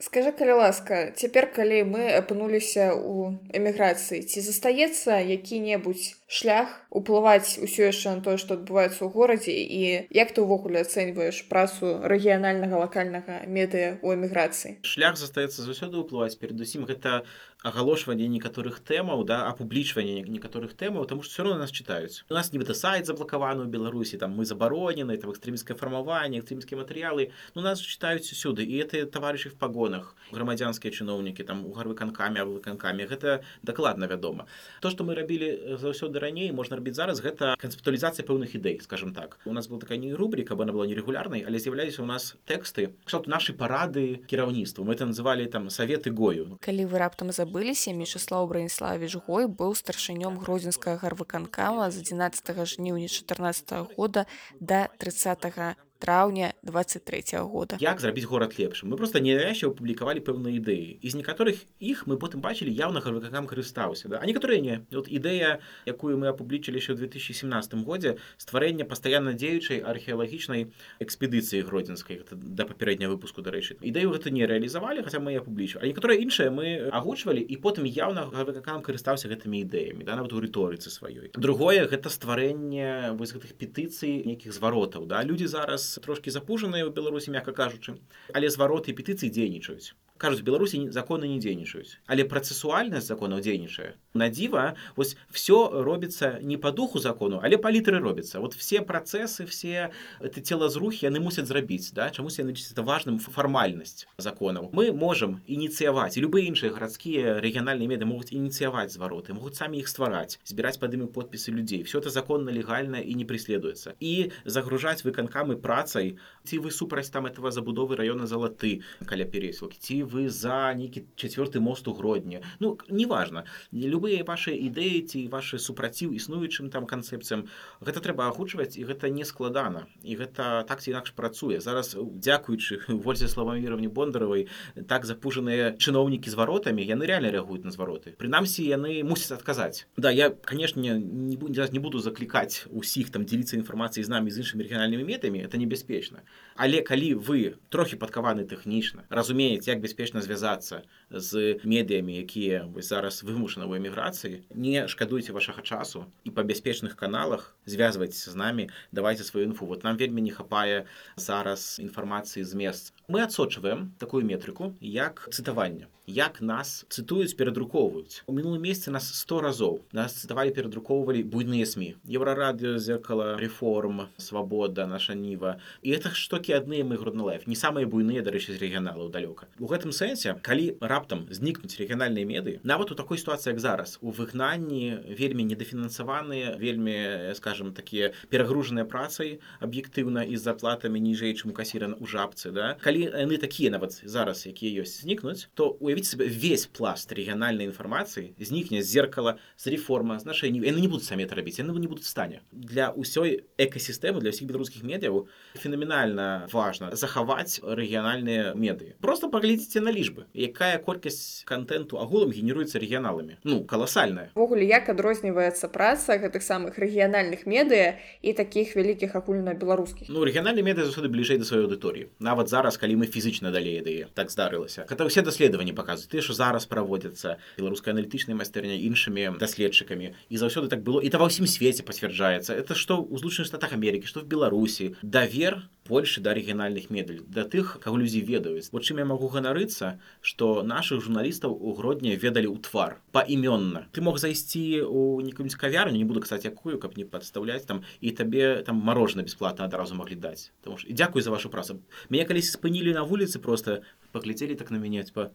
[0.00, 7.90] скажи калі ласка цяпер калі мы апынуліся ў эміграцыі ці застаецца які-небудзь шлях уплываць усё
[7.90, 9.50] яшчэ на тое што адбываецца ў горадзе?
[9.50, 14.78] І як ты ўвогуле ацэньваеш працу рэгіянальнага лакальнага медыа ў эміграцыі?
[14.86, 16.86] Шлях застаецца заўсёды ўплываць перадусім.
[16.86, 17.26] Гэта
[17.62, 22.52] агалошванне некаторых тэмаў да апублічванне некаторых тэмаў тому что все равно нас читаюць у нас
[22.52, 27.80] нібыта сайт заблакаваны ў беларусі там мы забаронены там экстрэмскае фармаванне экстрэмскія матэрыялы ну нас
[27.84, 34.08] читаюць усюды і это таварышы в пагонах грамадзянскія чыноўнікі там у гарвыканкамі выканкамі гэта дакладна
[34.08, 34.48] вядома
[34.80, 39.38] то что мы рабілі заўсёды раней можна рабіць зараз гэта канцэптуалізацыя пэўных ідэй скажем так.
[39.44, 42.96] У нас была такая не рубрика бы она была нерегулярнай але з'яўляліся у нас тэксты
[43.04, 47.90] что наши парады кіраўніцтва мы это называли там советы гою калі вы раптам за забыліся.
[47.90, 54.26] Мечыслав браніславович гой быў старшынём гродзенскага гарвыканкама з 11 жніўня 14 -го года
[54.60, 57.76] до 30 траўня 23 -го года.
[57.80, 58.88] Як зрабіць горад лепшым?
[58.88, 60.98] Мы просто неяще опублікавалі пэўныя ідэі.
[61.04, 64.18] З некаторых іх мы потым бачылі явно гарвыкакам карыстаўся да?
[64.22, 64.80] а некаторыя не.
[64.90, 72.24] Вот ідэя якую мы апублічылі еще ў 2017 годзе стварэння пастаянна дзеючай археалагічнай экспедыцыі гродзенскай
[72.32, 73.76] да папярэдняга выпуску дарэчы.
[73.84, 78.30] Ідэю гэта не рэалізавалі хаця мы апублічу а некаторыя іншыя мы агучвалі і потым явно
[78.32, 81.36] гарвыкакам карыстаўся гэтымі ідэямі да нават у рыторыцы сваёй.
[81.36, 85.20] Другое гэта стварэнне вось гэтых петыцый нейкіх зваротаў да?
[85.20, 87.98] Людзі зараз трошки запужаныя ў беларусі мякка кажучы
[88.36, 94.76] але звароты петыцыі дзейнічаюць кажуць беларусі законы не дзейнічаюць але працэсуальнасць законаў дзейнічае на дзіва
[94.96, 99.88] вось все робіцца не по духу закону але палітры робіцца вот все працэсы все
[100.20, 106.20] это целазрухи яны мусяць зрабіць да чамусь яны это важным фармальнасць законаў мы можем ініцыяваць
[106.20, 111.08] любые іншыя гарадскія рэгіянальныя меды могуць ініцыяваць звароты могуць самі іх ствараць збіраць пад імі
[111.16, 116.70] подпісы людзей все это законна легальна і не преследуецца і загружаць выканкамы працай ці вы
[116.70, 121.94] супраць там этого забудовы района залаты каля пересілкі ці вы за нейкі чацвёрты мост у
[121.94, 123.44] гродні ну неважно.
[123.72, 127.46] Любыя ваши ідэі ці ваши супраціў існуючым там канцэпцыям
[127.80, 131.60] гэта трэба агучваць і гэта не складана і гэта так інакш працуе.
[131.60, 134.48] Зараз дзякуючы вользе словаміровне бондаровай
[134.88, 138.16] так запужаныя чыноўнікі з варотамі яны реально реагуюць на звароты.
[138.18, 139.86] Прынамсі яны мусяць адказаць.
[139.96, 144.42] Да я канешне не буду не буду заклікаць усіх там дзеліцца інфармацыяй з намі з
[144.42, 146.22] іншымі рэгіянальнымі метамі это небяспечна.
[146.56, 153.22] Але калі вы трохі падкаваны тэхнічна разумееце як бяспечна звязацца з медыямі якія вы зараз
[153.26, 159.24] вымушаны ў эміграцыі не шкадуйце вашага часу і па бяспечных каналах звязвайцеся з намі давайте
[159.24, 159.66] сваю інфу.
[159.66, 165.90] Вот нам вельмі не хапае зараз інфармацыі з мест мы адсочваем такую метрыку як цытаванне
[166.06, 171.94] як нас цытуюць перадрукоўваюць у мінулым месяцы нас 100 разоў нас цытавалі перадрукоўвалі буйныя сМ
[172.06, 175.56] еўрарадыо зеркала реформ свабода наша ніва.
[175.82, 179.46] І это ж токі адныя мы грудналайф не самыя буйныя дарэчы з рэгіяналаў далёка.
[179.58, 182.60] У гэтым сэнсе калі раптам знікнуць рэгіянальныя меды.
[182.62, 189.40] Нават у такой сітуацыі як зараз у выгнанні вельмі недафінансаваныя вельмі скажем такія перагружаныя працай
[189.60, 192.76] аб'ектыўна і з заплатамі ніжэй чым касіран у жабцы да.
[192.82, 198.34] Калі яны такія нават зараз якія ёсць знікнуць то уявіць себе весь пласт региональной информации
[198.38, 202.42] знікне зеркала з реформа з нашай яны не будуць самі рабіць яны не будуць стане.
[202.52, 208.94] Для ўсёй экасістэмы для ўсіх беларускіх медыяў фенаменальна важна захаваць рэгіянальныя меды.
[209.00, 213.38] Просто паглядзіце на лічбы якая колькасць контенту агулам генеруецца рэгіяналамі.
[213.46, 214.30] Ну каласальная.
[214.34, 220.10] Ввогуле як адрозніваецца праца гэтых самых рэгіянальных медыа і таких вялікіх агульна беларускіх?
[220.10, 222.10] Ну рэгіянальныя меды заўсёды бліжэй да сваёй аўдыторыі.
[222.18, 224.86] Нават зараз калі мы фізічна далей ідэе так здарылася.
[224.90, 226.10] Гэта ўсе даследаванні паказваюць.
[226.10, 230.14] Тыя що зараз праводзяцца беларускай аналітычнай майстэрня іншымі даследчыкамі.
[230.26, 230.98] І заўсёды так было.
[230.98, 232.50] І та ва ўсім свеце пацвярджаецца.
[232.50, 234.96] Это што ў злучаных штатах Амерыкі што в беларусі.
[235.02, 239.98] Давер больше да арыгінальных медаль да тых каго людзі ведаюць вот чым я магу ганарыцца
[240.22, 245.98] што нашых журналістаў у гродні ведалі ў твар паімённа ты мог зайсці у некую кавярню
[245.98, 250.16] не буду кстати якую каб не падстаўляць там і табе там морожна бесплатна адразу маглі
[250.16, 251.80] даць тому і дзякуй за вашу працу.
[252.08, 255.30] Мяне калісь спынілі на вуліцы просто паглядзелі так на мяне типа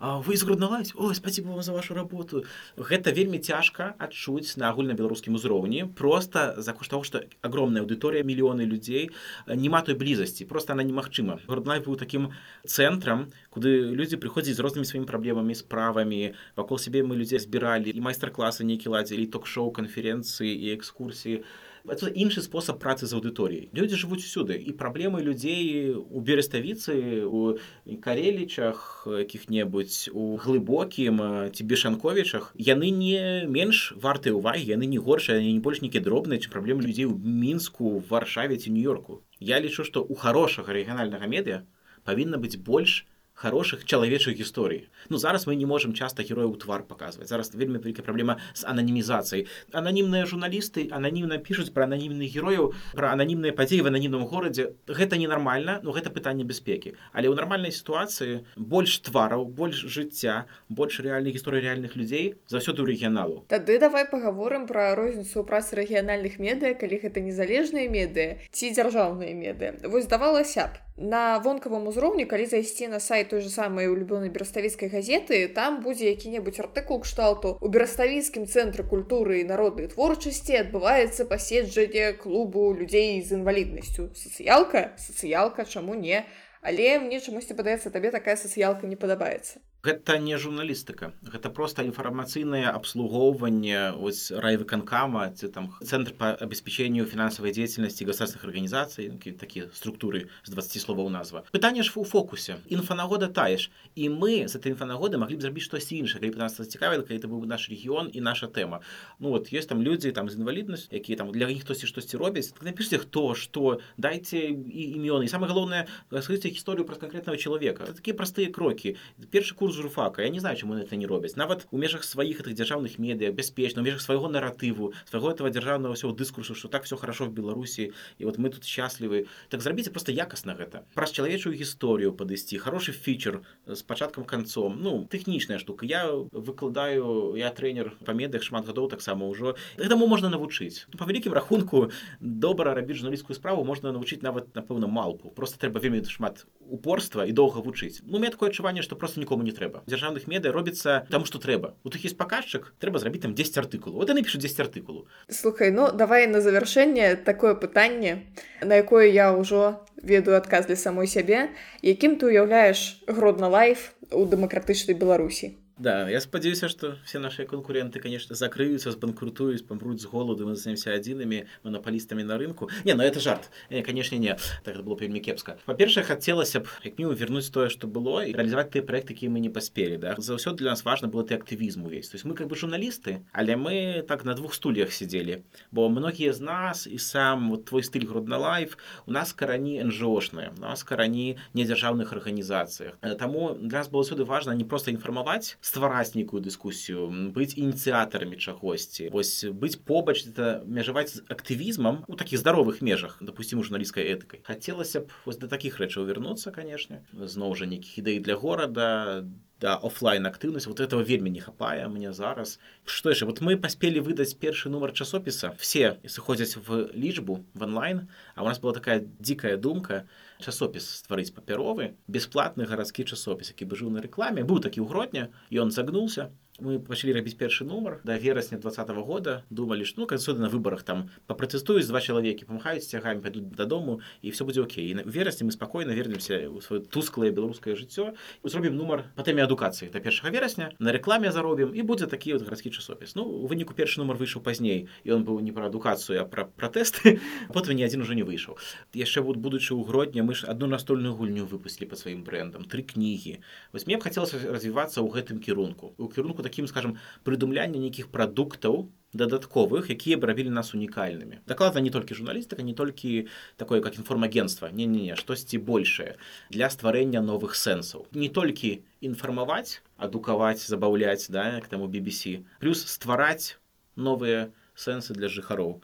[0.00, 2.44] вы згрудналась ой спасибо вам за вашу работу.
[2.76, 5.90] Гэта вельмі цяжка адчуць на агульнабеларускім узроўні.
[5.96, 9.10] Просто за кошт того что огромная аўдыторыя мільёны людзей
[9.46, 10.44] няма той блізасці.
[10.44, 11.40] Просто она немагчыма.
[11.48, 12.30] Груднай быў таким
[12.66, 16.34] цэнтрам куды людзі прыходзяць з рознымі сваімі праблемамі справамі.
[16.54, 21.42] Вакол сябе мы людзей збіралі і майстар-класы нейкі ладзілі ток-шоу канферэнцыі і экскурсіі
[21.90, 27.58] это іншы спосаб працы з аўдыторыяй людзі жывуць усюды і праблемы людзей у береставіцы у
[28.04, 35.58] карелічах якіх-небудзь у глыбокім ці бешанковічах яны не менш вартыя ўвагі яны не горшыя не
[35.60, 39.22] больш нейкі дробныя чым праблемы людзей у мінску варшаве ці нью-йорку.
[39.40, 41.62] Я лічу што у хорошага рэгіянальнага медыа
[42.04, 46.82] павінна быць больш у хороших чалавечых гісторый ну зараз мы не можем часто герояў твар
[46.82, 47.28] показывать.
[47.28, 53.54] Зараз вельмі вялікая праблема з ананімізацыяй ананімныя журналісты ананімна пишутць про ананімных герояў про ананімныя
[53.54, 58.98] падзеі в ананімным горадзе гэта ненармальна но гэта пытанне бяспекі але ў нармальнай сітуацыі больш
[59.06, 64.98] твараў больш жыцця больш рэальных гісторый реальных людзей заўсёды ў рэгіяналу тады давай паговорым про
[64.98, 71.38] розніцу працы рэгіянальных медыа калі гэта незалежныя медыа ці дзяржаўныя меды вось здавалася б на
[71.38, 76.60] вонкавым узроўні калі зайсці на сайт той же самой улюбёнай бераставіцкай газеты там будзе які-небудзь
[76.64, 77.56] артыкул кшталту.
[77.60, 85.64] У бераставіцкім цэнтры культуры і народнай творчасці адбываецца паседжанне клубу людзей з інваліднасцю сацыялка сацыялка
[85.64, 86.24] чаму не?
[86.62, 92.66] Але мне чамусьці падаецца табе такая сацыялка не падабаецца гэта не журналістыка гэта просто інфармацыйнае
[92.74, 93.94] абслугоўванне
[94.42, 101.08] райвыканкама ці там цэнтр по обеспечению фінансавай дзейнасці государственных арганізацый такія структуры з 20 словаў
[101.10, 101.44] назва.
[101.52, 102.58] Пытанне ж у фокусе.
[102.68, 107.06] Інфанагода таеш і мы з этой інфанагоды маглі б зрабіць штосьці іншае калі нас цікавіла
[107.06, 108.80] калі это быў наш рэгіён і наша тэма.
[109.20, 112.50] Ну вот есть там людзі там з інваліднасць якія там для іх хтосьці штосьці робяць.
[112.50, 115.28] Так напішце хто што дайце і імёны.
[115.28, 117.86] Самое галоўнае раскрыце гісторыю пра канкрэтнага чалавека.
[117.94, 118.96] Такія простыя крокі.
[119.30, 122.54] Першы курс журфака я не знаю чаму это не робяць нават у межах сваіх этих
[122.54, 126.96] дзяржаўных медыа бяспечна у межах свайго наратыву свайго этого дзяржаўнага ўсё дыскурсу что так все
[126.96, 130.84] хорошо в беларусі і вот мы тут счаслівы так зрабіце просто якасна гэта.
[130.94, 135.86] Праз чалавечую гісторыю падысці хороший фічер з пачаткам канцом ну тэхнічная штука.
[135.86, 141.32] Я выкладаю я тренер па медах шмат гадоў таксама ўжо гэтаму можна навучыць па вялікім
[141.32, 147.24] рахунку добра рабіць журналісцкую справу можна навучыць нават напэўна малпу просто трэба вельмі шмат упорства
[147.24, 149.82] і доўга вучыць ну мне такое адчуванне што просто нікому не трэба.
[149.90, 151.74] Дзяржаўных медыа робіцца там што трэба.
[151.82, 153.98] У тых есть паказчык трэба зрабіць там 10 артыкулу.
[153.98, 155.06] Вот яны пішуць 10 артыкулу.
[155.28, 158.30] Слухай ну давай на завяршэнне такое пытанне
[158.62, 161.50] на якое я ўжо ведаю адказ для самой сябе.
[161.82, 168.00] Якім ты уяўляеш гродна лайф у дэмакратычнай беларусі Да, я спадзяюся, што все нашыя канкуренты,
[168.02, 172.66] конечно, закрыюцца, збанкрутуюць, памруць з голаду, мы застанемся адзінымі манапалістамі на рынку.
[172.84, 173.50] Не, ну это жарт.
[173.70, 174.36] Не, конечно, не.
[174.64, 175.54] Так было вельмі кепска.
[175.66, 179.38] Па-першае, хацелася б, як мінімум, вернуць тое, што было і рэалізаваць тыя праекты, якія мы
[179.38, 180.16] не паспелі, да.
[180.18, 182.10] Заўсёды для нас важна было ты актывізм увесь.
[182.10, 185.46] То есть мы как бы журналісты, але мы так на двух стульях сидзелі.
[185.70, 188.74] Бо многія з нас і сам вот твой стыль Гродна Лайф,
[189.06, 192.98] у нас карані НЖОшныя, у нас карані недзяржаўных арганізацыях.
[193.18, 199.10] Таму для нас было сюды важна не проста інфармаваць, ствараць нейкую дыскусію быць ініцыятарамі чагосьці.
[199.12, 204.40] Вось быць побач это мяжаваць з актывізмам у такіх здаровых межах допустим журналісцкай этыкай.
[204.48, 207.04] Хацелася б вось да такіх рэчаў вярнуцца канешне.
[207.12, 209.28] Зноў жа нейкіх ідэй для горада
[209.60, 212.58] да офлайн актыўнасць вот этого вельмі не хапае мне зараз.
[212.84, 213.26] Что яшчэ?
[213.26, 215.52] Вот мы паспелі выдаць першы нумар часопіса.
[215.58, 218.08] Все сыходзяць в лічбу в онлайн.
[218.34, 220.06] А у нас была такая дзікая думка
[220.42, 225.24] часопіс стварыць папяровы бясплатны гарадскі часопіс які бы жыў на рэкламе быў такі ў гродня
[225.64, 230.06] ён загнуўся мы пачалі рабіць першы нумар да верасня два -го года думалі што ну
[230.06, 234.94] кансуды на выбарах там папратэстуюць два чалавекі памахаюць цягамі пайдуць дадому і все будзе окей.
[234.94, 239.90] На верасні мы спакойна вернемся ў сваё тусклае беларускае жыццё зробім нумар па тэме адукацыі
[239.92, 243.74] да першага верасня на рэкламе заробім і будзе такі вот гарадскі часопіс ну у выніку
[243.74, 247.20] першы нумар выйшаў пазней і он быў не пра адукацыю а пра пратэсты
[247.54, 248.58] потым ні адзін уже не выйшаў
[248.94, 252.82] яшчэ вот будучы ў грудня мы ж одну настольную гульню выпусцілі па сваім брэндам тры
[252.82, 253.38] кнігі
[253.72, 256.96] вось мне б хацелася развівацца ў гэтым кірунку у кірунку таким скажем
[257.28, 263.28] прыдумляння нейкіх прадуктаў дадатковых якія б рабілі нас унікальнымі дакладна не толькі журналістыка не толькі
[263.56, 266.16] такое как інформагенцтва не не не штосьці большее
[266.50, 273.56] для стварэння новых сэнсаў не толькі інфармаваць адукаваць забаўляць да к таму BBC плюс ствараць
[273.96, 275.80] новыя сэнсы для жыхароў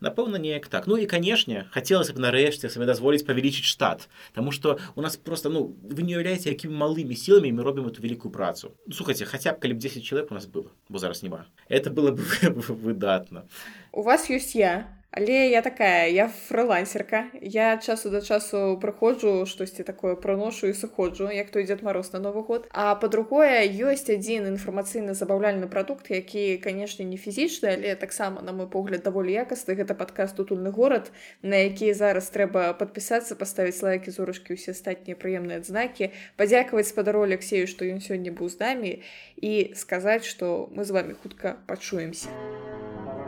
[0.00, 0.86] напэўна неяк так.
[0.86, 4.08] Ну і канешне хацелася б нарэшце сабе дазволіць павялічыць штат.
[4.34, 8.02] Таму што у нас просто ну вы не уяўляеце якімі малымі сіламі мы робім эту
[8.02, 8.72] вялікую працу.
[8.92, 11.46] Слухайце хаця б калі б 10 чалавек у нас было бо зараз няма.
[11.68, 12.24] Это было бы
[12.84, 13.44] выдатна.
[13.92, 19.82] У вас ёсць я Але я такая я фрылансерка я часу да часу прыходжу штосьці
[19.82, 22.68] такое праношу і сыходжу як той дзед мароз на новы год.
[22.70, 28.70] А па-другое ёсць адзін інфармацыйны забаўляльны прадукт які канешне не фізічны але таксама на мой
[28.70, 31.10] погляд даволі якасты гэта падкаст утульны горад
[31.42, 37.66] на які зараз трэба падпісацца паставіць лайкі зорачкі усе астатнія прыемныя адзнакі падзякаваць спадару Алексею
[37.66, 39.02] што ён сёння быў з намі
[39.42, 42.30] і сказаць што мы з вами хутка пачуемся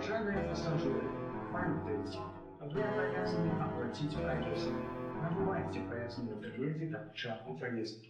[0.02, 1.11] Уважаемые пассажиры,
[1.62, 2.18] памятайте,
[2.60, 4.70] вы обязаны оплатить проезд.
[5.22, 8.00] Набывайте проездные билеты к часу поездки.